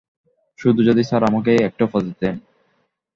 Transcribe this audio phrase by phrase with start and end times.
[0.59, 2.35] শুধু যদি স্যার আমাকে একটা উপদেশ দেন।